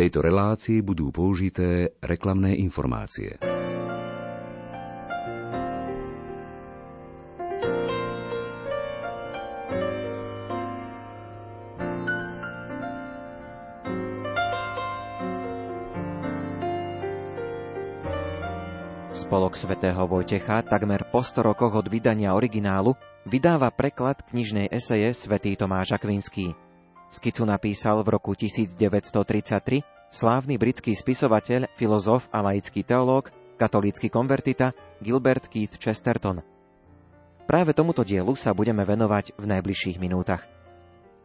[0.00, 3.36] tejto relácii budú použité reklamné informácie.
[19.12, 22.96] Spolok svätého Vojtecha takmer po 100 rokoch od vydania originálu
[23.28, 26.69] vydáva preklad knižnej eseje Svetý Tomáš Akvinský.
[27.10, 35.46] Skicu napísal v roku 1933 slávny britský spisovateľ, filozof a laický teológ, katolícky konvertita Gilbert
[35.50, 36.42] Keith Chesterton.
[37.50, 40.46] Práve tomuto dielu sa budeme venovať v najbližších minútach.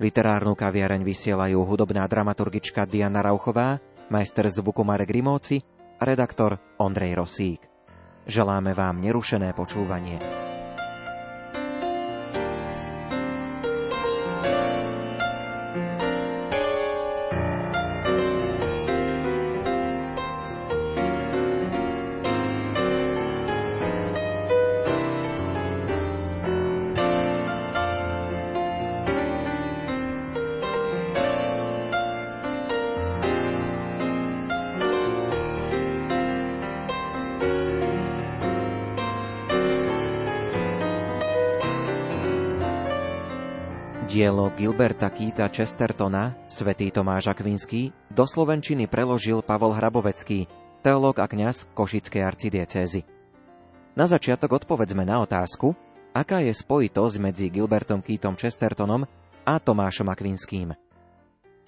[0.01, 3.79] Literárnu kaviareň vysielajú hudobná dramaturgička Diana Rauchová,
[4.09, 5.63] majster zvuku Marek Rimóci
[6.01, 7.61] a redaktor Ondrej Rosík.
[8.25, 10.44] Želáme vám nerušené počúvanie.
[44.15, 50.47] Dielo Gilberta Keita Chestertona, svätý Tomáš Akvinský, do slovenčiny preložil Pavol Hrabovecký,
[50.79, 53.03] teológ a kňaz Košickej arcidiecézy.
[53.91, 55.75] Na začiatok odpovedzme na otázku,
[56.15, 59.03] aká je spojitosť medzi Gilbertom Keatom Chestertonom
[59.43, 60.71] a Tomášom Akvinským.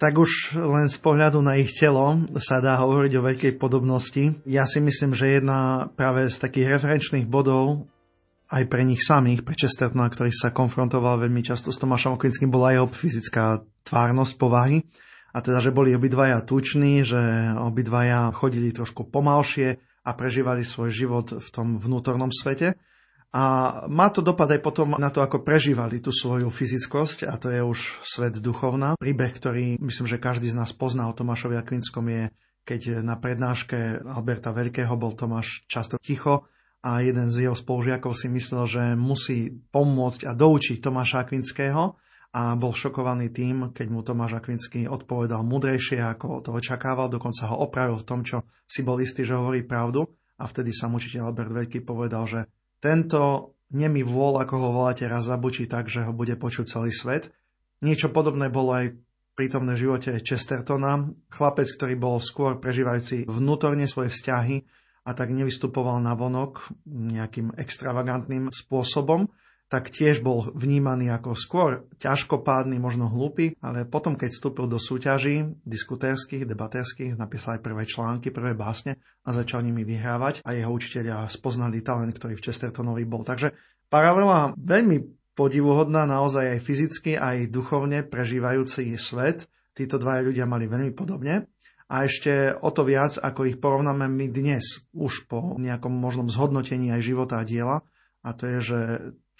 [0.00, 4.40] Tak už len z pohľadu na ich telo sa dá hovoriť o veľkej podobnosti.
[4.48, 7.84] Ja si myslím, že jedna práve z takých referenčných bodov
[8.48, 12.72] aj pre nich samých, pre Chestertona, ktorý sa konfrontoval veľmi často s Tomášom Okvinským, bola
[12.72, 14.88] jeho fyzická tvárnosť povahy.
[15.36, 17.20] A teda, že boli obidvaja tuční, že
[17.60, 22.80] obidvaja chodili trošku pomalšie a prežívali svoj život v tom vnútornom svete.
[23.28, 23.44] A
[23.92, 27.60] má to dopad aj potom na to, ako prežívali tú svoju fyzickosť a to je
[27.60, 28.96] už svet duchovná.
[28.96, 32.32] Príbeh, ktorý myslím, že každý z nás pozná o Tomášovi Akvinskom je,
[32.64, 36.48] keď na prednáške Alberta Veľkého bol Tomáš často ticho
[36.82, 42.54] a jeden z jeho spolužiakov si myslel, že musí pomôcť a doučiť Tomáša Akvinského a
[42.54, 47.96] bol šokovaný tým, keď mu Tomáš Akvinský odpovedal mudrejšie, ako to očakával, dokonca ho opravil
[47.98, 50.06] v tom, čo si bol istý, že hovorí pravdu.
[50.38, 52.40] A vtedy sa učiteľ Albert Veľký povedal, že
[52.78, 57.34] tento nemý vôľ, ako ho voláte, raz zabučí tak, že ho bude počuť celý svet.
[57.82, 58.94] Niečo podobné bolo aj
[59.34, 64.66] prítomné živote Chestertona, chlapec, ktorý bol skôr prežívajúci vnútorne svoje vzťahy,
[65.08, 69.32] a tak nevystupoval na vonok nejakým extravagantným spôsobom,
[69.68, 71.70] tak tiež bol vnímaný ako skôr
[72.00, 78.32] ťažkopádny, možno hlupý, ale potom, keď vstúpil do súťaží diskutérskych, debatérskych, napísal aj prvé články,
[78.32, 83.28] prvé básne a začal nimi vyhrávať a jeho učiteľia spoznali talent, ktorý v Chestertonovi bol.
[83.28, 83.52] Takže
[83.92, 85.04] paralela veľmi
[85.36, 89.46] podivuhodná, naozaj aj fyzicky, aj duchovne prežívajúci svet.
[89.76, 91.46] Títo dvaja ľudia mali veľmi podobne.
[91.88, 96.92] A ešte o to viac, ako ich porovnáme my dnes, už po nejakom možnom zhodnotení
[96.92, 97.80] aj života a diela.
[98.20, 98.78] A to je, že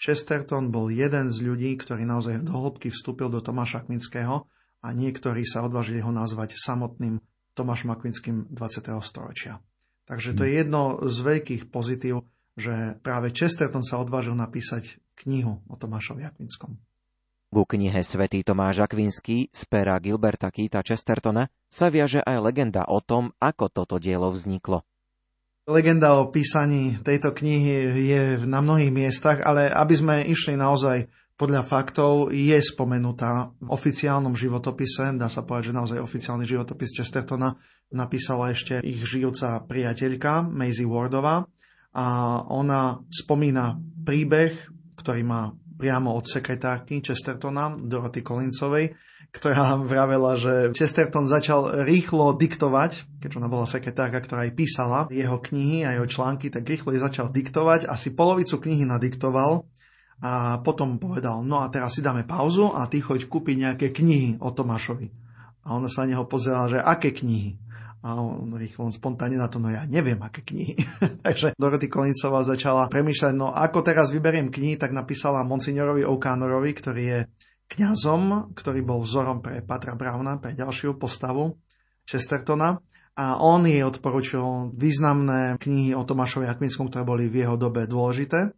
[0.01, 4.49] Chesterton bol jeden z ľudí, ktorý naozaj do hĺbky vstúpil do Tomáša Akvinského
[4.81, 7.21] a niektorí sa odvážili ho nazvať samotným
[7.53, 8.97] Tomášom Akvinským 20.
[9.03, 9.61] storočia.
[10.09, 12.25] Takže to je jedno z veľkých pozitív,
[12.57, 16.81] že práve Chesterton sa odvážil napísať knihu o Tomášovi Akvinskom.
[17.49, 23.01] Ku knihe Svetý Tomáš Akvinský z pera Gilberta Keita Chestertona sa viaže aj legenda o
[23.01, 24.85] tom, ako toto dielo vzniklo.
[25.65, 31.09] Legenda o písaní tejto knihy je na mnohých miestach, ale aby sme išli naozaj
[31.41, 37.57] podľa faktov, je spomenutá v oficiálnom životopise, dá sa povedať, že naozaj oficiálny životopis Chestertona
[37.89, 41.49] napísala ešte ich žijúca priateľka Maisie Wardová
[41.97, 42.05] a
[42.45, 44.53] ona spomína príbeh,
[45.01, 48.99] ktorý má priamo od sekretárky Chestertona, Dorothy Collinsovej,
[49.31, 55.39] ktorá vravela, že Chesterton začal rýchlo diktovať, keďže ona bola sekretárka, ktorá aj písala jeho
[55.39, 59.63] knihy a jeho články, tak rýchlo jej začal diktovať, asi polovicu knihy nadiktoval
[60.19, 64.43] a potom povedal, no a teraz si dáme pauzu a ty choď kúpiť nejaké knihy
[64.43, 65.07] o Tomášovi.
[65.63, 67.55] A ona sa na neho pozerala, že aké knihy.
[67.99, 70.79] A on rýchlo, on spontánne na to, no ja neviem, aké knihy.
[71.27, 77.03] Takže Dorothy Kolincová začala premýšľať, no ako teraz vyberiem knihy, tak napísala monsignorovi O'Connorovi, ktorý
[77.03, 77.19] je
[77.75, 81.59] kňazom, ktorý bol vzorom pre Patra Browna, pre ďalšiu postavu
[82.07, 82.79] Chestertona.
[83.19, 88.55] A on jej odporučil významné knihy o Tomášovi Akvinskom, ktoré boli v jeho dobe dôležité.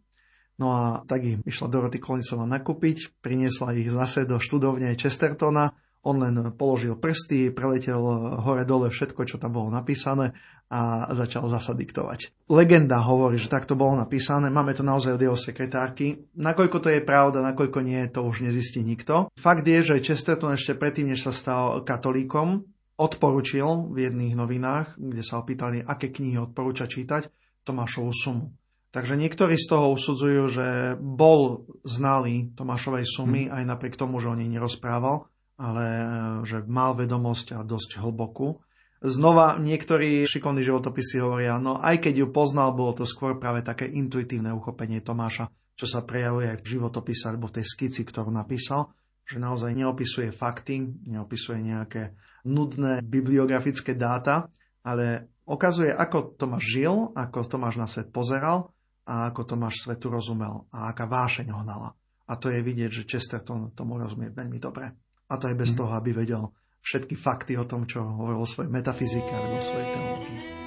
[0.61, 6.17] No a tak ich išla Dorothy Kolincová nakúpiť, priniesla ich zase do študovne Chestertona, On
[6.17, 8.01] len položil prsty, preletel
[8.41, 10.33] hore-dole všetko, čo tam bolo napísané
[10.71, 12.31] a začal zasa diktovať.
[12.47, 14.47] Legenda hovorí, že takto bolo napísané.
[14.47, 16.25] Máme to naozaj od jeho sekretárky.
[16.33, 19.27] Nakoľko to je pravda, nakoľko nie, to už nezistí nikto.
[19.35, 22.63] Fakt je, že Chesterton ešte predtým, než sa stal katolíkom,
[22.95, 27.27] odporučil v jedných novinách, kde sa opýtali, aké knihy odporúča čítať,
[27.61, 28.55] Tomášovú sumu.
[28.91, 30.67] Takže niektorí z toho usudzujú, že
[30.99, 33.51] bol znalý Tomášovej sumy, hm.
[33.55, 35.30] aj napriek tomu, že o nej nerozprával,
[35.61, 36.05] ale e,
[36.49, 38.57] že mal vedomosť a dosť hlbokú.
[39.01, 43.85] Znova niektorí šikovní životopisy hovoria, no aj keď ju poznal, bolo to skôr práve také
[43.89, 48.93] intuitívne uchopenie Tomáša, čo sa prejavuje aj v životopise alebo v tej skici, ktorú napísal,
[49.25, 52.13] že naozaj neopisuje fakty, neopisuje nejaké
[52.45, 54.49] nudné bibliografické dáta,
[54.85, 58.73] ale ukazuje, ako Tomáš žil, ako Tomáš na svet pozeral
[59.05, 61.97] a ako Tomáš svetu rozumel a aká vášeň ho hnala.
[62.29, 64.93] A to je vidieť, že Chesterton tomu rozumie veľmi dobre.
[65.31, 65.77] A to aj bez mm.
[65.79, 66.51] toho, aby vedel
[66.83, 70.60] všetky fakty o tom, čo hovoril o svojej metafyzike alebo o svojej teológii.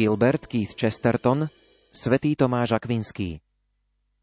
[0.00, 1.52] Gilbert Keith Chesterton,
[1.92, 3.44] Svetý Tomáš Akvinský.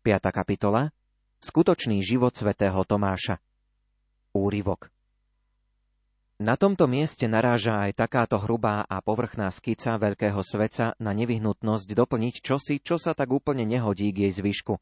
[0.02, 0.34] 5.
[0.34, 0.90] kapitola
[1.38, 3.38] Skutočný život svätého Tomáša.
[4.34, 4.90] Úrivok.
[6.42, 12.42] Na tomto mieste naráža aj takáto hrubá a povrchná skica veľkého sveca na nevyhnutnosť doplniť
[12.42, 14.82] čosi, čo sa tak úplne nehodí k jej zvyšku.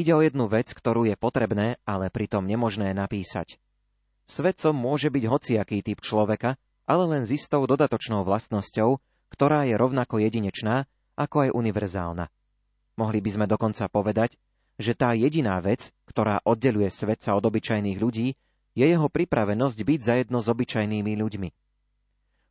[0.00, 3.60] Ide o jednu vec, ktorú je potrebné, ale pritom nemožné napísať.
[4.24, 6.56] Svetcom môže byť hociaký typ človeka,
[6.88, 8.96] ale len s istou dodatočnou vlastnosťou,
[9.32, 10.86] ktorá je rovnako jedinečná,
[11.16, 12.26] ako aj univerzálna.
[12.96, 14.36] Mohli by sme dokonca povedať,
[14.76, 18.36] že tá jediná vec, ktorá oddeluje svetca od obyčajných ľudí,
[18.76, 21.48] je jeho pripravenosť byť zajedno s obyčajnými ľuďmi.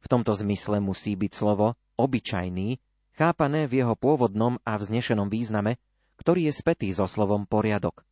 [0.02, 2.82] V tomto zmysle musí byť slovo obyčajný
[3.16, 5.78] chápané v jeho pôvodnom a vznešenom význame,
[6.18, 8.04] ktorý je spätý so slovom poriadok.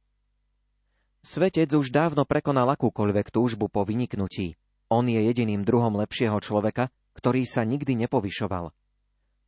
[1.23, 4.59] Svetec už dávno prekonal akúkoľvek túžbu po vyniknutí.
[4.91, 8.73] On je jediným druhom lepšieho človeka, ktorý sa nikdy nepovyšoval.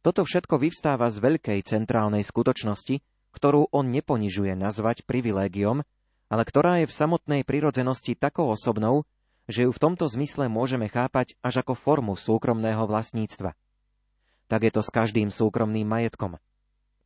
[0.05, 3.01] Toto všetko vyvstáva z veľkej centrálnej skutočnosti,
[3.33, 5.81] ktorú on neponižuje nazvať privilégiom,
[6.29, 9.01] ale ktorá je v samotnej prirodzenosti takou osobnou,
[9.49, 13.57] že ju v tomto zmysle môžeme chápať až ako formu súkromného vlastníctva.
[14.45, 16.37] Tak je to s každým súkromným majetkom.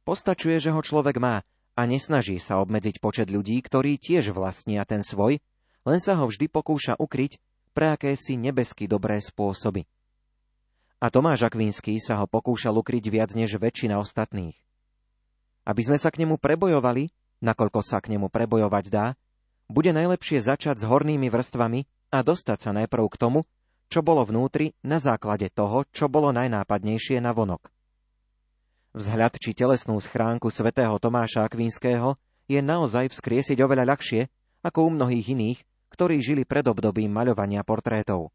[0.03, 1.47] Postačuje, že ho človek má
[1.79, 5.39] a nesnaží sa obmedziť počet ľudí, ktorí tiež vlastnia ten svoj,
[5.87, 7.39] len sa ho vždy pokúša ukryť
[7.71, 9.87] pre akési nebesky dobré spôsoby
[10.99, 14.55] a Tomáš Akvinský sa ho pokúšal ukryť viac než väčšina ostatných.
[15.63, 19.15] Aby sme sa k nemu prebojovali, nakoľko sa k nemu prebojovať dá,
[19.71, 23.39] bude najlepšie začať s hornými vrstvami a dostať sa najprv k tomu,
[23.89, 27.71] čo bolo vnútri na základe toho, čo bolo najnápadnejšie na vonok.
[28.97, 32.17] Vzhľad či telesnú schránku svätého Tomáša Akvinského
[32.49, 34.25] je naozaj vzkriesiť oveľa ľahšie
[34.65, 35.59] ako u mnohých iných,
[35.93, 38.33] ktorí žili pred obdobím maľovania portrétov.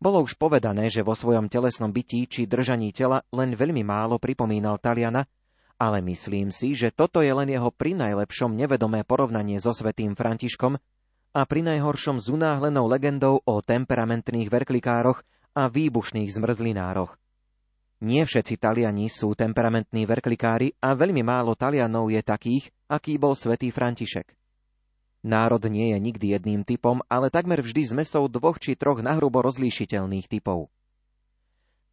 [0.00, 4.80] Bolo už povedané, že vo svojom telesnom bytí či držaní tela len veľmi málo pripomínal
[4.80, 5.28] Taliana,
[5.76, 10.80] ale myslím si, že toto je len jeho pri najlepšom nevedomé porovnanie so svetým Františkom
[11.36, 15.20] a pri najhoršom zunáhlenou legendou o temperamentných verklikároch
[15.52, 17.20] a výbušných zmrzlinároch.
[18.00, 23.68] Nie všetci Taliani sú temperamentní verklikári a veľmi málo Talianov je takých, aký bol svätý
[23.68, 24.39] František.
[25.20, 30.24] Národ nie je nikdy jedným typom, ale takmer vždy zmesou dvoch či troch nahrubo rozlíšiteľných
[30.32, 30.72] typov.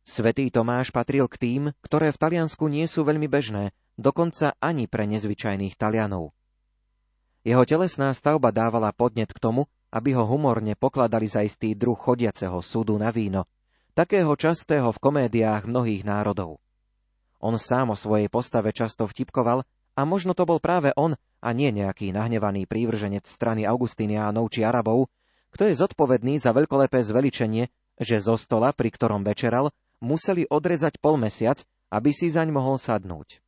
[0.08, 5.04] Svetý Tomáš patril k tým, ktoré v Taliansku nie sú veľmi bežné, dokonca ani pre
[5.04, 6.32] nezvyčajných Talianov.
[7.44, 12.64] Jeho telesná stavba dávala podnet k tomu, aby ho humorne pokladali za istý druh chodiaceho
[12.64, 13.44] súdu na víno,
[13.92, 16.64] takého častého v komédiách mnohých národov.
[17.44, 21.74] On sám o svojej postave často vtipkoval a možno to bol práve on a nie
[21.74, 25.10] nejaký nahnevaný prívrženec strany Augustiniánov či Arabov,
[25.50, 31.18] kto je zodpovedný za veľkolepé zveličenie, že zo stola, pri ktorom večeral, museli odrezať pol
[31.18, 33.42] mesiac, aby si zaň mohol sadnúť.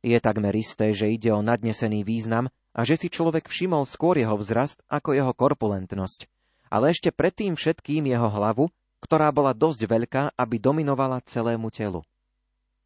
[0.00, 4.40] Je takmer isté, že ide o nadnesený význam a že si človek všimol skôr jeho
[4.40, 6.28] vzrast ako jeho korpulentnosť,
[6.72, 8.72] ale ešte predtým všetkým jeho hlavu,
[9.04, 12.00] ktorá bola dosť veľká, aby dominovala celému telu.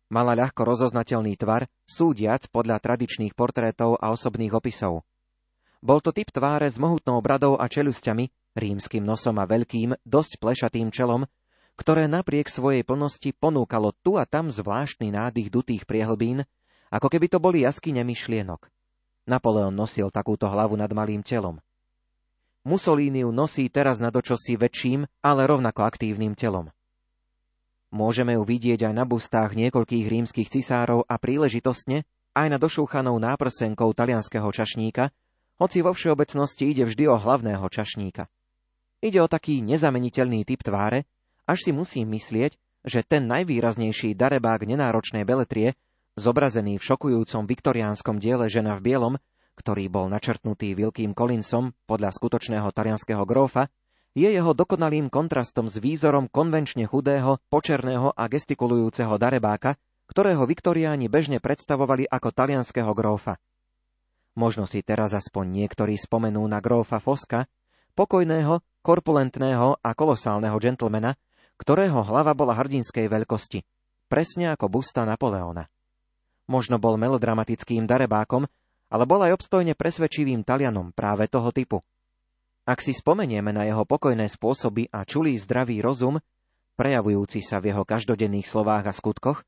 [0.08, 5.04] Mala ľahko rozoznateľný tvar, súdiac podľa tradičných portrétov a osobných opisov.
[5.84, 10.88] Bol to typ tváre s mohutnou bradou a čelusťami, rímským nosom a veľkým, dosť plešatým
[10.88, 11.28] čelom,
[11.78, 16.42] ktoré napriek svojej plnosti ponúkalo tu a tam zvláštny nádych dutých priehlbín,
[16.90, 18.66] ako keby to boli jaskyne myšlienok.
[19.28, 21.60] Napoleon nosil takúto hlavu nad malým telom.
[22.64, 26.72] Mussolini ju nosí teraz nad očosi väčším, ale rovnako aktívnym telom.
[27.88, 32.04] Môžeme ju vidieť aj na bustách niekoľkých rímskych cisárov a príležitostne
[32.36, 35.08] aj na došúchanou náprsenkou talianského čašníka,
[35.56, 38.28] hoci vo všeobecnosti ide vždy o hlavného čašníka.
[39.00, 41.08] Ide o taký nezameniteľný typ tváre,
[41.48, 42.54] až si musím myslieť,
[42.84, 45.74] že ten najvýraznejší darebák nenáročnej beletrie
[46.18, 49.14] zobrazený v šokujúcom viktoriánskom diele Žena v bielom,
[49.58, 53.66] ktorý bol načrtnutý Wilkým Collinsom podľa skutočného talianského grófa,
[54.18, 59.78] je jeho dokonalým kontrastom s výzorom konvenčne chudého, počerného a gestikulujúceho darebáka,
[60.10, 63.38] ktorého Viktoriáni bežne predstavovali ako talianského grófa.
[64.34, 67.46] Možno si teraz aspoň niektorí spomenú na grófa Foska,
[67.94, 71.14] pokojného, korpulentného a kolosálneho džentlmena,
[71.58, 73.66] ktorého hlava bola hrdinskej veľkosti,
[74.06, 75.66] presne ako busta Napoleona.
[76.48, 78.48] Možno bol melodramatickým darebákom,
[78.88, 81.84] ale bol aj obstojne presvedčivým Talianom práve toho typu.
[82.68, 86.20] Ak si spomenieme na jeho pokojné spôsoby a čulý zdravý rozum,
[86.76, 89.40] prejavujúci sa v jeho každodenných slovách a skutkoch,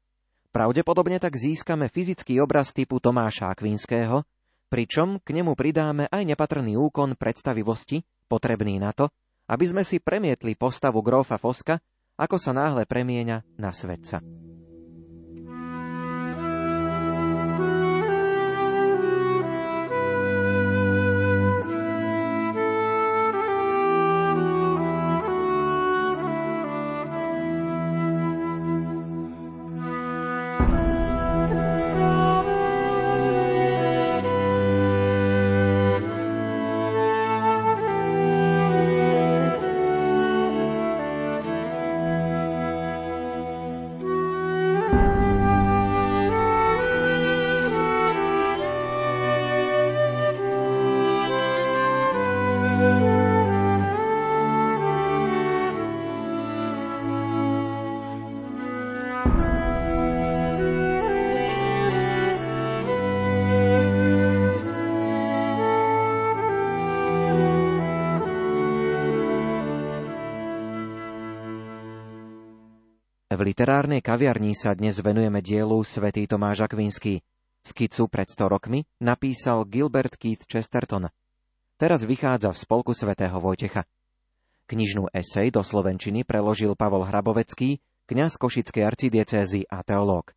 [0.57, 4.25] pravdepodobne tak získame fyzický obraz typu Tomáša Akvinského,
[4.73, 9.13] pričom k nemu pridáme aj nepatrný úkon predstavivosti, potrebný na to,
[9.53, 11.77] aby sme si premietli postavu grófa Foska,
[12.17, 14.25] ako sa náhle premieňa na svetca.
[73.41, 77.25] V literárnej kaviarni sa dnes venujeme dielu Svetý Tomáš Akvinský.
[77.65, 81.09] Skicu pred 100 rokmi napísal Gilbert Keith Chesterton.
[81.81, 83.89] Teraz vychádza v spolku svätého Vojtecha.
[84.69, 87.81] Knižnú esej do slovenčiny preložil Pavol Hrabovecký,
[88.13, 90.37] kňaz Košickej arcidiecézy a teológ.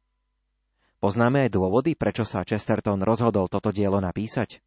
[1.03, 4.63] Poznáme aj dôvody, prečo sa Chesterton rozhodol toto dielo napísať?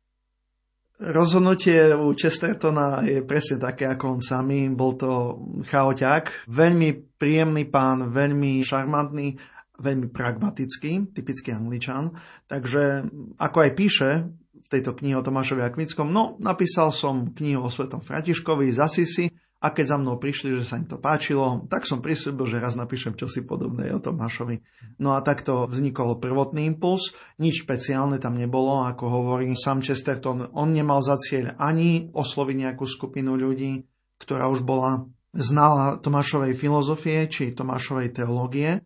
[0.96, 4.72] Rozhodnutie u Chestertona je presne také ako on samý.
[4.72, 5.36] Bol to
[5.68, 9.36] chaoťák, veľmi príjemný pán, veľmi šarmantný,
[9.76, 12.16] veľmi pragmatický, typický angličan.
[12.48, 14.10] Takže ako aj píše
[14.56, 19.26] v tejto knihe o Tomášovi Akvickom, no napísal som knihu o Svetom Fratiškovi z Asisi,
[19.56, 22.76] a keď za mnou prišli, že sa im to páčilo, tak som prislúbil, že raz
[22.76, 24.60] napíšem čosi podobné o Tomášovi.
[25.00, 30.76] No a takto vznikol prvotný impuls, nič špeciálne tam nebolo, ako hovorí sám Chesterton, on
[30.76, 33.88] nemal za cieľ ani osloviť nejakú skupinu ľudí,
[34.20, 38.84] ktorá už bola znala Tomášovej filozofie či Tomášovej teológie,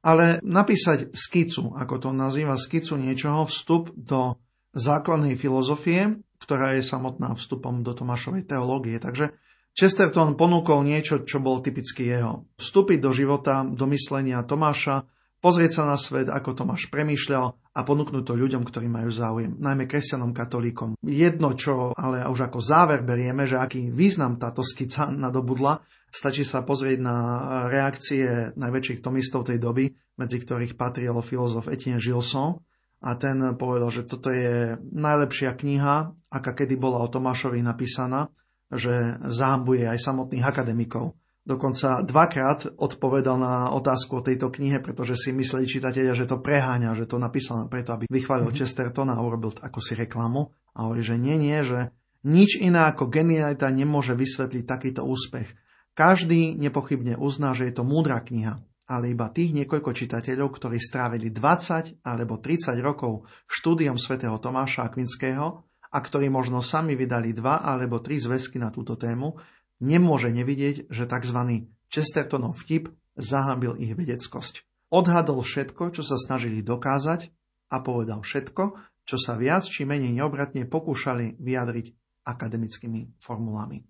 [0.00, 4.40] ale napísať skicu, ako to nazýva, skicu niečoho, vstup do
[4.72, 8.96] základnej filozofie, ktorá je samotná vstupom do Tomášovej teológie.
[8.96, 9.36] Takže
[9.74, 12.44] Chesterton ponúkol niečo, čo bol typicky jeho.
[12.58, 15.06] Vstúpiť do života, do myslenia Tomáša,
[15.40, 19.86] pozrieť sa na svet, ako Tomáš premýšľal a ponúknuť to ľuďom, ktorí majú záujem, najmä
[19.86, 20.98] kresťanom, katolíkom.
[21.00, 26.66] Jedno, čo ale už ako záver berieme, že aký význam táto skica nadobudla, stačí sa
[26.66, 27.16] pozrieť na
[27.70, 32.60] reakcie najväčších tomistov tej doby, medzi ktorých patril filozof Etienne Gilson,
[33.00, 38.28] a ten povedal, že toto je najlepšia kniha, aká kedy bola o Tomášovi napísaná,
[38.70, 41.18] že zahambuje aj samotných akademikov.
[41.40, 46.94] Dokonca dvakrát odpovedal na otázku o tejto knihe, pretože si mysleli čitatelia, že to preháňa,
[46.94, 48.60] že to napísal preto, aby vychválil mm-hmm.
[48.60, 50.52] Chestertona a urobil ako si reklamu.
[50.76, 51.90] A hovorí, že nie, nie, že
[52.22, 55.50] nič iné ako genialita nemôže vysvetliť takýto úspech.
[55.96, 61.32] Každý nepochybne uzná, že je to múdra kniha, ale iba tých niekoľko čitateľov, ktorí strávili
[61.32, 67.98] 20 alebo 30 rokov štúdiom svätého Tomáša Akvinského a ktorí možno sami vydali dva alebo
[67.98, 69.38] tri zväzky na túto tému,
[69.82, 71.66] nemôže nevidieť, že tzv.
[71.90, 74.62] Chestertonov vtip zahambil ich vedeckosť.
[74.90, 77.30] Odhadol všetko, čo sa snažili dokázať
[77.70, 81.86] a povedal všetko, čo sa viac či menej neobratne pokúšali vyjadriť
[82.26, 83.82] akademickými formulami.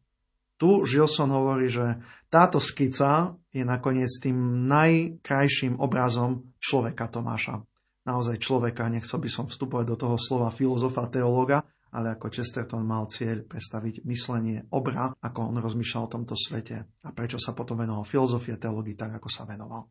[0.60, 7.64] Tu Žilson hovorí, že táto skica je nakoniec tým najkrajším obrazom človeka Tomáša.
[8.04, 13.10] Naozaj človeka, nechcel by som vstupovať do toho slova filozofa, teológa, ale ako Chesterton mal
[13.10, 18.06] cieľ predstaviť myslenie obra, ako on rozmýšľal o tomto svete a prečo sa potom venoval
[18.06, 19.90] filozofie teológii tak, ako sa venoval.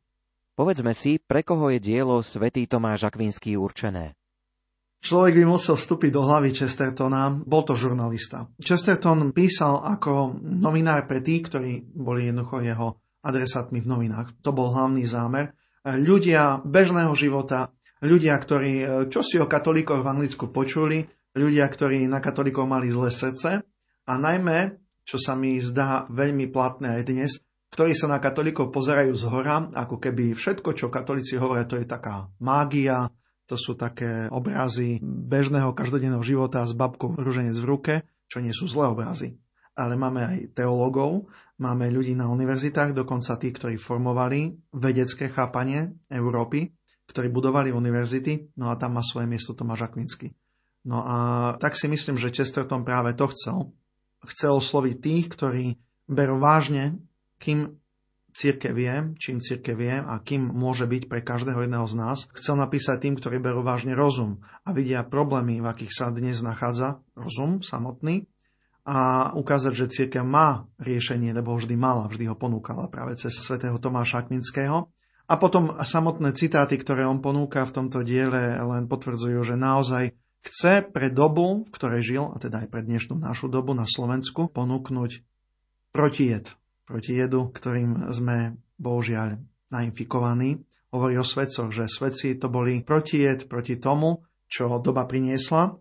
[0.55, 4.19] Povedzme si, pre koho je dielo svätý Tomáš Akvinský určené?
[4.99, 8.51] Človek by musel vstúpiť do hlavy Chestertona, bol to žurnalista.
[8.59, 14.43] Chesterton písal ako novinár pre tých, ktorí boli jednoducho jeho adresátmi v novinách.
[14.43, 15.55] To bol hlavný zámer.
[15.87, 17.71] Ľudia bežného života,
[18.03, 23.13] ľudia, ktorí čo si o katolíkoch v Anglicku počuli, ľudia, ktorí na katolíkov mali zlé
[23.13, 23.61] srdce
[24.05, 27.31] a najmä, čo sa mi zdá veľmi platné aj dnes,
[27.69, 31.85] ktorí sa na katolíkov pozerajú z hora, ako keby všetko, čo katolíci hovoria, to je
[31.85, 33.09] taká mágia,
[33.49, 37.93] to sú také obrazy bežného každodenného života s babkou ruženec v ruke,
[38.29, 39.41] čo nie sú zlé obrazy.
[39.73, 46.69] Ale máme aj teológov, máme ľudí na univerzitách, dokonca tí, ktorí formovali vedecké chápanie Európy,
[47.09, 50.37] ktorí budovali univerzity, no a tam má svoje miesto Tomáš Akvinsky.
[50.87, 51.17] No a
[51.59, 53.57] tak si myslím, že Chesterton práve to chcel.
[54.23, 55.65] Chcel osloviť tých, ktorí
[56.07, 56.99] berú vážne,
[57.39, 57.79] kým
[58.29, 62.17] církev je, čím církev je a kým môže byť pre každého jedného z nás.
[62.37, 67.01] Chcel napísať tým, ktorí berú vážne rozum a vidia problémy, v akých sa dnes nachádza
[67.17, 68.29] rozum samotný
[68.89, 73.77] a ukázať, že církev má riešenie, lebo vždy mala, vždy ho ponúkala práve cez svätého
[73.77, 74.89] Tomáša Akvinského.
[75.29, 80.85] A potom samotné citáty, ktoré on ponúka v tomto diele, len potvrdzujú, že naozaj chce
[80.87, 85.23] pre dobu, v ktorej žil, a teda aj pre dnešnú našu dobu na Slovensku, ponúknuť
[85.91, 90.63] protijed, proti jedu, ktorým sme, bohužiaľ, nainfikovaní.
[90.89, 95.77] Hovorí o svedcoch, že svedci to boli protijed proti tomu, čo doba priniesla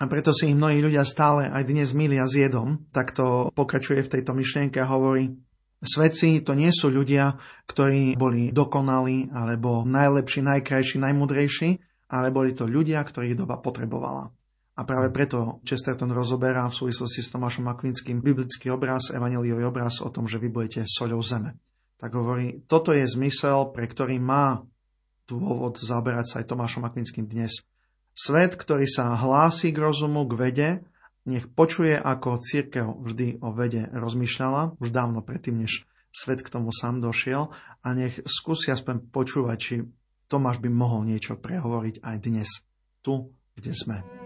[0.00, 2.88] a preto si ich mnohí ľudia stále aj dnes milia s jedom.
[2.88, 5.36] Tak to pokračuje v tejto myšlienke a hovorí,
[5.80, 12.66] Svedci to nie sú ľudia, ktorí boli dokonalí, alebo najlepší, najkrajší, najmudrejší, ale boli to
[12.66, 14.34] ľudia, ktorých doba potrebovala.
[14.74, 20.10] A práve preto Chesterton rozoberá v súvislosti s Tomášom Akvinským biblický obraz, evaneliový obraz o
[20.10, 21.54] tom, že vy budete soľou zeme.
[22.00, 24.64] Tak hovorí, toto je zmysel, pre ktorý má
[25.28, 27.60] dôvod zaoberať sa aj Tomášom Akvinským dnes.
[28.16, 30.70] Svet, ktorý sa hlási k rozumu, k vede,
[31.28, 36.72] nech počuje, ako církev vždy o vede rozmýšľala, už dávno predtým, než svet k tomu
[36.72, 37.52] sám došiel,
[37.84, 39.74] a nech skúsi aspoň počúvať, či
[40.30, 42.62] Tomáš by mohol niečo prehovoriť aj dnes,
[43.02, 44.19] tu, kde sme.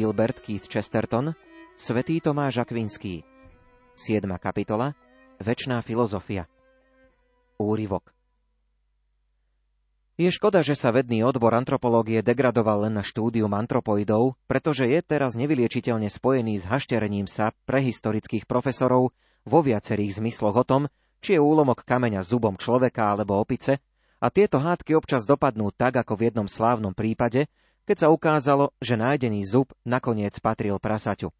[0.00, 1.36] Gilbert Keith Chesterton,
[1.76, 3.20] Svetý Tomáš Akvinský.
[4.00, 4.24] 7.
[4.40, 4.96] kapitola
[5.36, 6.48] Večná filozofia
[7.60, 8.08] Úryvok.
[10.16, 15.36] Je škoda, že sa vedný odbor antropológie degradoval len na štúdium antropoidov, pretože je teraz
[15.36, 19.12] nevyliečiteľne spojený s hašterením sa prehistorických profesorov
[19.44, 20.82] vo viacerých zmysloch o tom,
[21.20, 23.84] či je úlomok kameňa zubom človeka alebo opice,
[24.16, 27.52] a tieto hádky občas dopadnú tak, ako v jednom slávnom prípade,
[27.90, 31.34] keď sa ukázalo, že nájdený zub nakoniec patril prasaťu.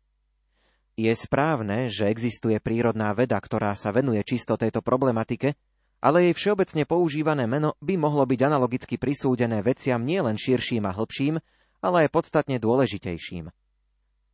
[0.99, 5.55] Je správne, že existuje prírodná veda, ktorá sa venuje čisto tejto problematike,
[6.03, 11.39] ale jej všeobecne používané meno by mohlo byť analogicky prisúdené veciam nielen širším a hlbším,
[11.87, 13.47] ale aj podstatne dôležitejším.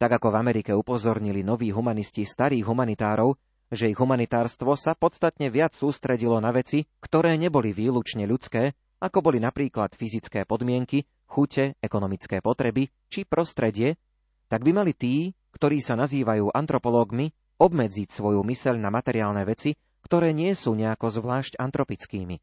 [0.00, 3.36] Tak ako v Amerike upozornili noví humanisti starých humanitárov,
[3.68, 8.72] že ich humanitárstvo sa podstatne viac sústredilo na veci, ktoré neboli výlučne ľudské,
[9.04, 13.98] ako boli napríklad fyzické podmienky, chute, ekonomické potreby či prostredie,
[14.46, 19.74] tak by mali tí, ktorí sa nazývajú antropológmi, obmedziť svoju myseľ na materiálne veci
[20.06, 22.38] ktoré nie sú nejako zvlášť antropickými.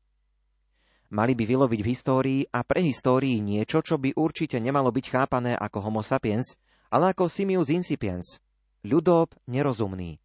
[1.15, 5.79] Mali by vyloviť v histórii a prehistórii niečo, čo by určite nemalo byť chápané ako
[5.79, 6.59] homo sapiens,
[6.91, 8.43] ale ako simius incipiens,
[8.83, 10.19] ľudob nerozumný.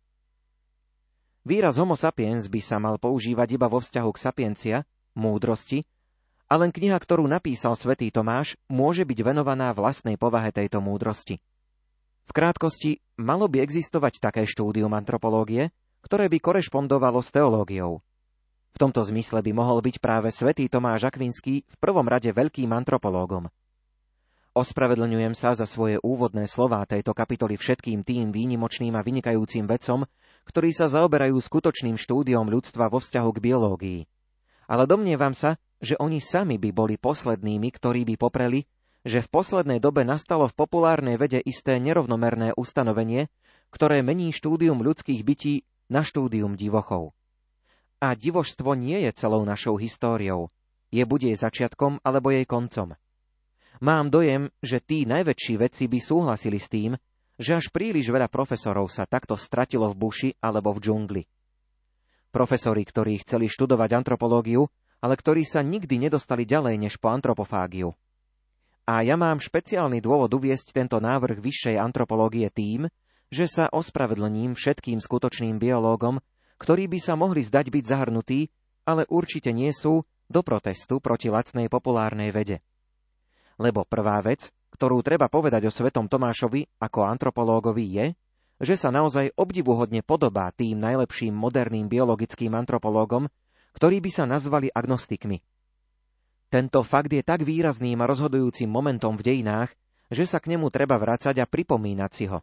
[1.47, 4.77] Výraz homo sapiens by sa mal používať iba vo vzťahu k sapiencia,
[5.15, 5.87] múdrosti,
[6.49, 11.37] a len kniha, ktorú napísal svätý Tomáš, môže byť venovaná vlastnej povahe tejto múdrosti.
[12.29, 18.01] V krátkosti, malo by existovať také štúdium antropológie, ktoré by korešpondovalo s teológiou.
[18.73, 23.49] V tomto zmysle by mohol byť práve svätý Tomáš Akvinský v prvom rade veľkým antropológom.
[24.57, 30.09] Ospravedlňujem sa za svoje úvodné slová tejto kapitoly všetkým tým výnimočným a vynikajúcim vedcom,
[30.49, 34.01] ktorí sa zaoberajú skutočným štúdiom ľudstva vo vzťahu k biológii.
[34.69, 38.69] Ale domnievam sa, že oni sami by boli poslednými, ktorí by popreli,
[39.07, 43.33] že v poslednej dobe nastalo v populárnej vede isté nerovnomerné ustanovenie,
[43.73, 47.17] ktoré mení štúdium ľudských bytí na štúdium divochov.
[47.99, 50.53] A divožstvo nie je celou našou históriou,
[50.93, 52.95] je buď jej začiatkom alebo jej koncom.
[53.79, 56.93] Mám dojem, že tí najväčší vedci by súhlasili s tým,
[57.39, 61.23] že až príliš veľa profesorov sa takto stratilo v buši alebo v džungli.
[62.29, 64.69] Profesori, ktorí chceli študovať antropológiu,
[65.01, 67.95] ale ktorí sa nikdy nedostali ďalej než po antropofágiu.
[68.89, 72.89] A ja mám špeciálny dôvod uviesť tento návrh vyššej antropológie tým,
[73.29, 76.25] že sa ospravedlním všetkým skutočným biológom,
[76.57, 78.49] ktorí by sa mohli zdať byť zahrnutí,
[78.89, 82.61] ale určite nie sú, do protestu proti lacnej populárnej vede.
[83.57, 88.07] Lebo prvá vec, ktorú treba povedať o svetom Tomášovi ako antropológovi je,
[88.59, 93.31] že sa naozaj obdivuhodne podobá tým najlepším moderným biologickým antropológom,
[93.79, 95.39] ktorí by sa nazvali agnostikmi.
[96.49, 99.71] Tento fakt je tak výrazným a rozhodujúcim momentom v dejinách,
[100.09, 102.41] že sa k nemu treba vrácať a pripomínať si ho.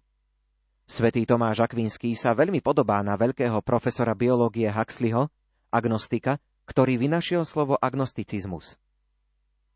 [0.86, 5.34] Svetý Tomáš Akvinský sa veľmi podobá na veľkého profesora biológie Huxleyho,
[5.74, 6.38] agnostika,
[6.70, 8.78] ktorý vynašiel slovo agnosticizmus.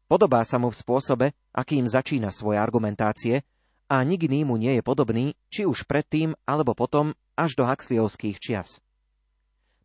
[0.06, 3.41] Podobá sa mu v spôsobe, akým začína svoje argumentácie
[3.89, 8.38] a nik iný mu nie je podobný, či už predtým alebo potom až do Huxleyovských
[8.38, 8.78] čias.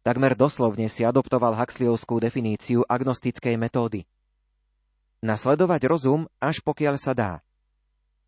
[0.05, 4.05] Takmer doslovne si adoptoval Huxleyovskú definíciu agnostickej metódy.
[5.25, 7.33] Nasledovať rozum, až pokiaľ sa dá.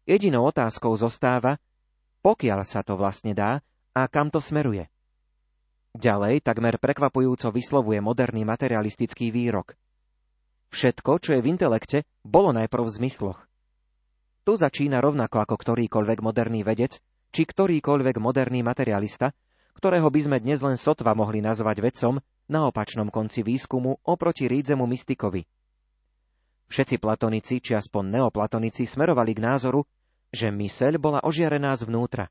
[0.08, 1.60] Jedinou otázkou zostáva,
[2.24, 3.60] pokiaľ sa to vlastne dá
[3.92, 4.88] a kam to smeruje.
[5.92, 9.76] Ďalej takmer prekvapujúco vyslovuje moderný materialistický výrok.
[10.72, 13.38] Všetko, čo je v intelekte, bolo najprv v zmysloch.
[14.46, 17.02] Tu začína rovnako ako ktorýkoľvek moderný vedec,
[17.34, 19.34] či ktorýkoľvek moderný materialista,
[19.74, 24.86] ktorého by sme dnes len sotva mohli nazvať vedcom na opačnom konci výskumu oproti rídzemu
[24.86, 25.50] mystikovi.
[26.70, 29.82] Všetci platonici, či aspoň neoplatonici, smerovali k názoru,
[30.30, 32.30] že myseľ bola ožiarená zvnútra.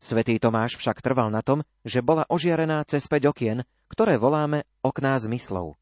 [0.00, 5.20] Svetý Tomáš však trval na tom, že bola ožiarená cez päť okien, ktoré voláme okná
[5.20, 5.76] zmyslov.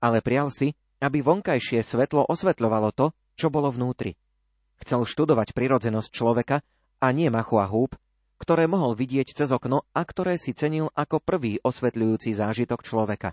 [0.00, 0.72] Ale prial si,
[1.04, 4.16] aby vonkajšie svetlo osvetľovalo to, čo bolo vnútri.
[4.82, 6.60] Chcel študovať prirodzenosť človeka
[7.00, 7.96] a nie machu a húb,
[8.36, 13.32] ktoré mohol vidieť cez okno a ktoré si cenil ako prvý osvetľujúci zážitok človeka.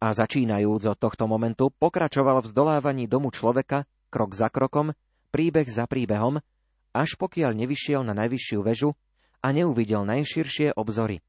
[0.00, 4.96] A začínajúc od tohto momentu pokračoval v zdolávaní domu človeka krok za krokom
[5.30, 6.42] príbeh za príbehom,
[6.90, 8.98] až pokiaľ nevyšiel na najvyššiu väžu
[9.40, 11.22] a neuvidel najširšie obzory.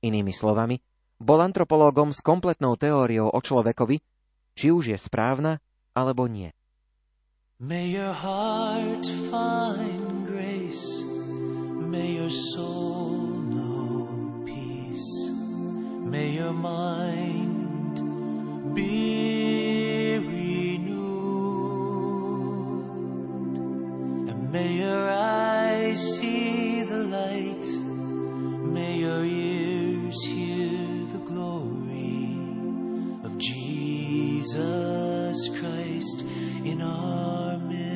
[0.00, 0.80] Inými slovami,
[1.18, 3.98] bol antropológom s kompletnou teóriou o človekovi,
[4.54, 5.58] či už je správna
[5.92, 6.54] alebo nie.
[7.60, 15.28] May your heart find grace, may your soul know peace,
[16.04, 17.96] may your mind
[18.76, 21.08] be renewed.
[24.28, 27.66] And May your eyes see the light,
[28.72, 31.58] may your ears hear the glory.
[35.28, 36.22] Christ
[36.64, 37.87] in our midst.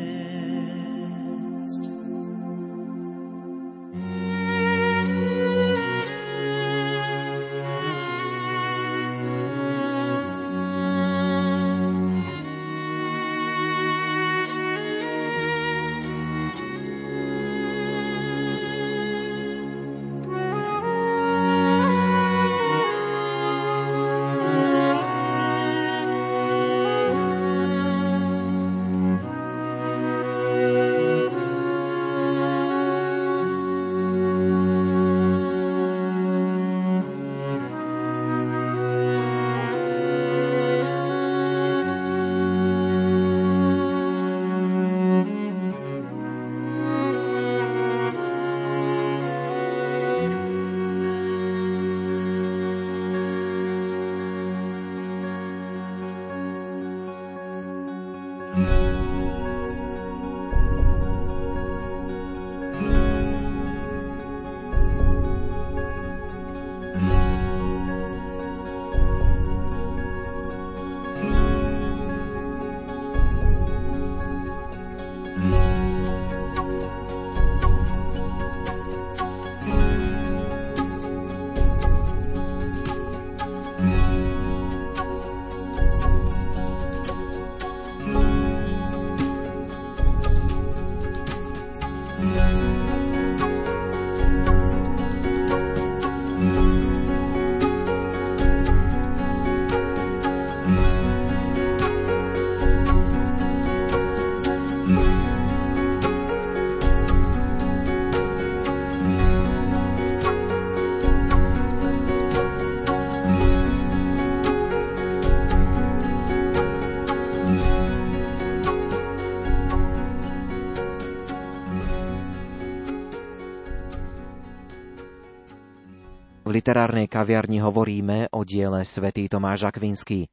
[126.62, 130.31] Literárnej kaviarni hovoríme o diele Svetý Tomáš Akvinský.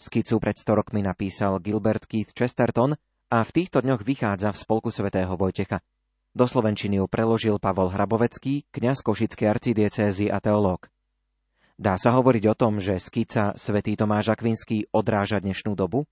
[0.00, 2.96] Skicu pred 100 rokmi napísal Gilbert Keith Chesterton
[3.28, 5.84] a v týchto dňoch vychádza v spolku svätého Vojtecha.
[6.32, 10.88] Do slovenčiny ju preložil Pavol Hrabovecký, kňaz Košickej arcidiecézy a teológ.
[11.76, 16.08] Dá sa hovoriť o tom, že skica Svetý Tomáš Akvinský odráža dnešnú dobu?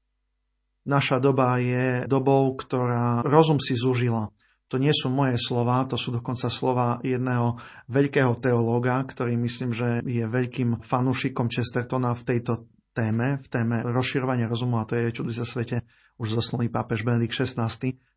[0.84, 4.28] Naša doba je dobou, ktorá rozum si zúžila.
[4.72, 7.60] To nie sú moje slova, to sú dokonca slova jedného
[7.92, 12.52] veľkého teológa, ktorý myslím, že je veľkým fanúšikom Chestertona v tejto
[12.96, 15.84] téme, v téme rozširovania rozumu, a to je čudy sa svete
[16.16, 17.68] už zoslovný pápež Benedikt XVI.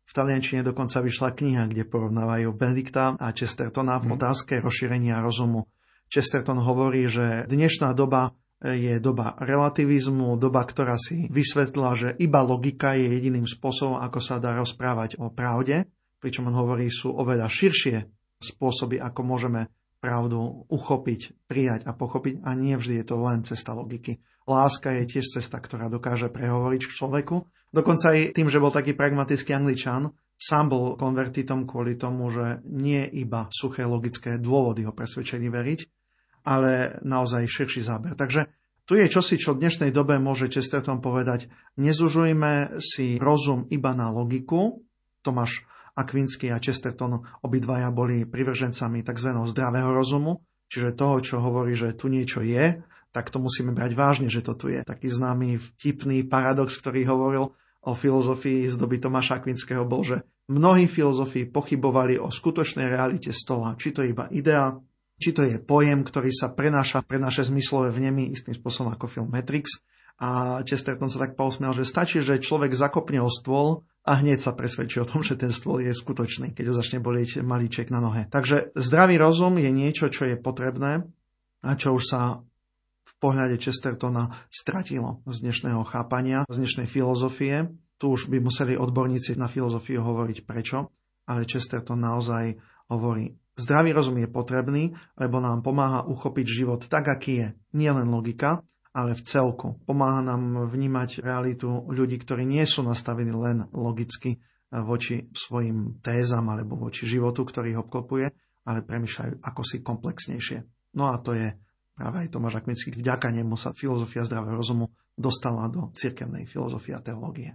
[0.08, 4.14] V taliančine dokonca vyšla kniha, kde porovnávajú Benedikta a Chestertona v mhm.
[4.16, 5.68] otázke rozšírenia rozumu.
[6.08, 8.32] Chesterton hovorí, že dnešná doba
[8.64, 14.42] je doba relativizmu, doba, ktorá si vysvetlila, že iba logika je jediným spôsobom, ako sa
[14.42, 15.86] dá rozprávať o pravde
[16.18, 17.96] pričom on hovorí, sú oveľa širšie
[18.38, 23.74] spôsoby, ako môžeme pravdu uchopiť, prijať a pochopiť a nie vždy je to len cesta
[23.74, 24.22] logiky.
[24.46, 27.36] Láska je tiež cesta, ktorá dokáže prehovoriť k človeku.
[27.74, 33.04] Dokonca aj tým, že bol taký pragmatický angličan, sám bol konvertitom kvôli tomu, že nie
[33.10, 35.80] iba suché logické dôvody ho presvedčení veriť,
[36.46, 38.14] ale naozaj širší záber.
[38.14, 38.48] Takže
[38.88, 44.08] tu je čosi, čo v dnešnej dobe môže Chesterton povedať, nezužujme si rozum iba na
[44.08, 44.80] logiku,
[45.20, 45.66] Tomáš
[45.98, 49.30] Akvinsky a Chesterton obidvaja boli privržencami tzv.
[49.34, 52.78] zdravého rozumu, čiže toho, čo hovorí, že tu niečo je,
[53.10, 54.86] tak to musíme brať vážne, že to tu je.
[54.86, 57.50] Taký známy vtipný paradox, ktorý hovoril
[57.82, 63.74] o filozofii z doby Tomáša Akvinského bol, že mnohí filozofii pochybovali o skutočnej realite stola,
[63.74, 64.76] či to je iba idea,
[65.18, 69.28] či to je pojem, ktorý sa prenáša pre naše zmyslové vnemy istým spôsobom ako film
[69.34, 69.82] Matrix,
[70.18, 74.50] a Chesterton sa tak pousmial, že stačí, že človek zakopne o stôl a hneď sa
[74.50, 78.26] presvedčí o tom, že ten stôl je skutočný, keď ho začne bolieť malíček na nohe.
[78.26, 81.06] Takže zdravý rozum je niečo, čo je potrebné
[81.62, 82.42] a čo už sa
[83.08, 87.70] v pohľade Chestertona stratilo z dnešného chápania, z dnešnej filozofie.
[87.98, 90.90] Tu už by museli odborníci na filozofiu hovoriť prečo,
[91.30, 92.58] ale Chesterton naozaj
[92.90, 97.48] hovorí, zdravý rozum je potrebný, lebo nám pomáha uchopiť život tak, aký je.
[97.74, 98.66] Nie len logika,
[98.98, 99.78] ale v celku.
[99.86, 104.42] Pomáha nám vnímať realitu ľudí, ktorí nie sú nastavení len logicky
[104.74, 108.34] voči svojim tézam alebo voči životu, ktorý ho obklopuje,
[108.66, 110.58] ale premyšľajú ako si komplexnejšie.
[110.98, 111.54] No a to je
[111.94, 112.90] práve aj Tomáš Akvinský.
[112.90, 117.54] Vďaka nemu sa filozofia zdravého rozumu dostala do cirkevnej filozofie a teológie.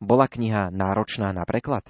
[0.00, 1.84] Bola kniha náročná na preklad?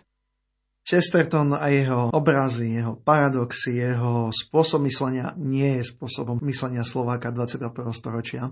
[0.83, 7.71] Chesterton a jeho obrazy, jeho paradoxy, jeho spôsob myslenia nie je spôsobom myslenia Slováka 21.
[7.95, 8.51] storočia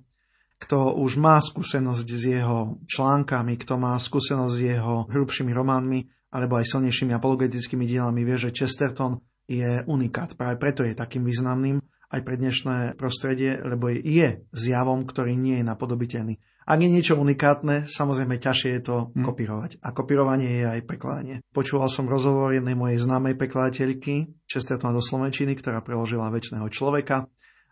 [0.58, 6.58] Kto už má skúsenosť s jeho článkami, kto má skúsenosť s jeho hrubšími románmi, alebo
[6.58, 10.34] aj silnejšími apologetickými dielami, vie, že Chesterton je unikát.
[10.36, 15.64] Práve preto je takým významným aj pre dnešné prostredie, lebo je zjavom, ktorý nie je
[15.64, 16.34] napodobiteľný.
[16.68, 19.24] Ak je niečo unikátne, samozrejme ťažšie je to hmm.
[19.24, 19.80] kopírovať.
[19.80, 21.40] A kopírovanie je aj prekladanie.
[21.56, 27.24] Počúval som rozhovor jednej mojej známej prekladateľky, Chestertona do Slovenčiny, ktorá preložila väčšného človeka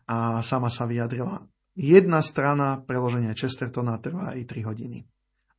[0.08, 1.44] a sama sa vyjadrila.
[1.76, 5.04] Jedna strana preloženia Chestertona trvá i 3 hodiny.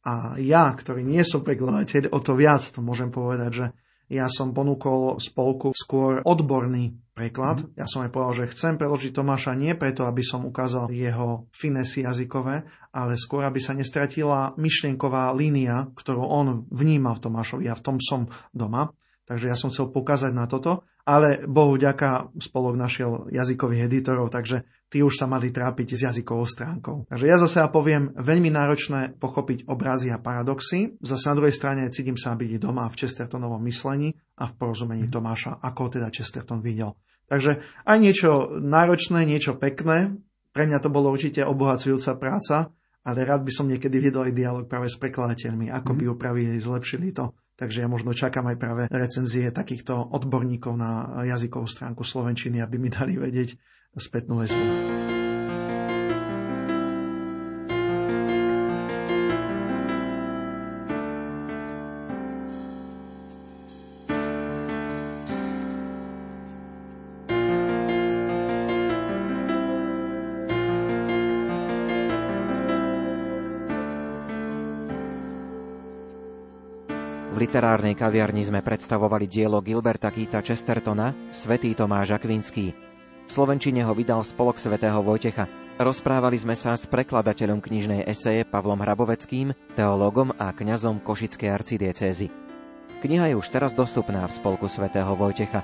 [0.02, 3.66] A ja, ktorý nie som prekladateľ, o to viac to môžem povedať, že
[4.08, 7.68] ja som ponúkol spolku skôr odborný preklad.
[7.68, 7.76] Mm.
[7.76, 12.08] Ja som aj povedal, že chcem preložiť Tomáša nie preto, aby som ukázal jeho finesy
[12.08, 12.64] jazykové,
[12.96, 17.68] ale skôr, aby sa nestratila myšlienková línia, ktorú on vníma v Tomášovi.
[17.68, 18.96] Ja v tom som doma.
[19.28, 24.68] Takže ja som chcel pokázať na toto, ale Bohu ďaká spolok našiel jazykových editorov, takže
[24.92, 27.08] tí už sa mali trápiť s jazykovou stránkou.
[27.08, 31.00] Takže ja zase ja poviem, veľmi náročné pochopiť obrazy a paradoxy.
[31.00, 35.64] Zase na druhej strane cítim sa byť doma v Chestertonovom myslení a v porozumení Tomáša,
[35.64, 37.00] ako teda Chesterton videl.
[37.32, 40.12] Takže aj niečo náročné, niečo pekné.
[40.52, 42.76] Pre mňa to bolo určite obohacujúca práca,
[43.08, 46.12] ale rád by som niekedy videl aj dialog práve s prekladateľmi, ako by mhm.
[46.20, 47.32] upravili, zlepšili to.
[47.58, 52.94] Takže ja možno čakám aj práve recenzie takýchto odborníkov na jazykovú stránku Slovenčiny, aby mi
[52.94, 53.58] dali vedieť
[53.98, 55.17] spätnú väzbu.
[77.36, 82.72] Literárnej kaviarni sme predstavovali dielo Gilberta Keita Chestertona Svetý Tomáš Akvinský.
[83.28, 85.52] V Slovenčine ho vydal spolok svätého Vojtecha.
[85.76, 92.32] Rozprávali sme sa s prekladateľom knižnej eseje Pavlom Hraboveckým, teológom a kňazom Košickej arcidiecézy.
[93.04, 95.62] Kniha je už teraz dostupná v spolku svätého Vojtecha.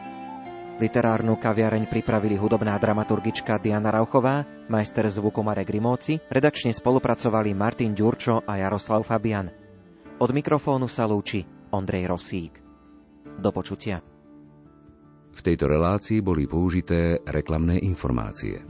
[0.78, 8.44] Literárnu kaviareň pripravili hudobná dramaturgička Diana Rauchová, majster zvuku Marek Rimóci, redakčne spolupracovali Martin Ďurčo
[8.44, 9.63] a Jaroslav Fabian.
[10.22, 11.42] Od mikrofónu sa lúči
[11.74, 12.54] Ondrej Rosík.
[13.42, 14.06] Do počutia.
[15.34, 18.62] V tejto relácii boli použité reklamné informácie.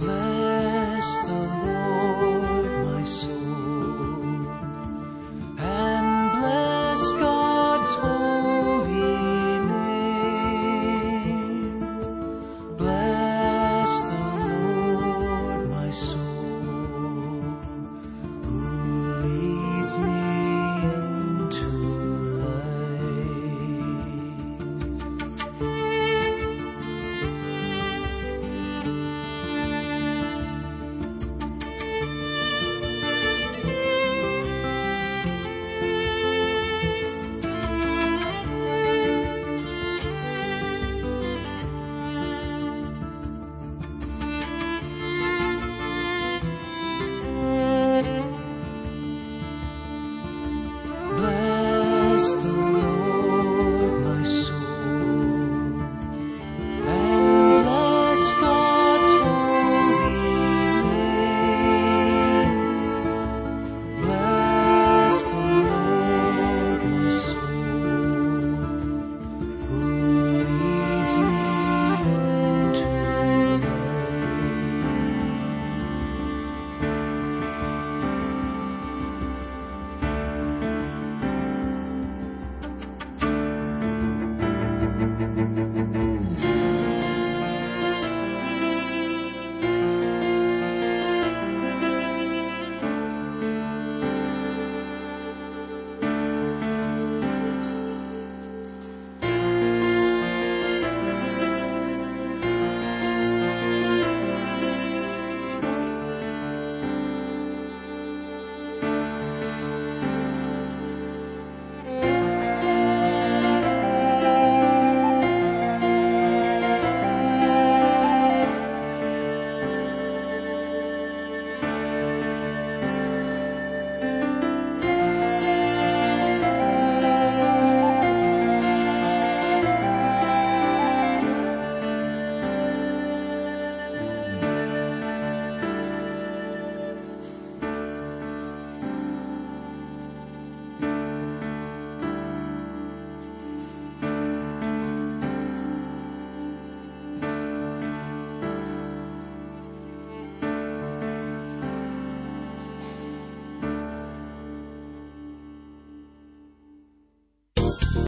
[0.00, 1.39] Bless the